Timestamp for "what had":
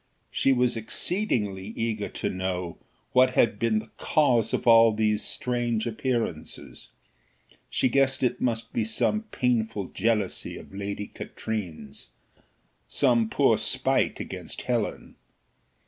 3.11-3.59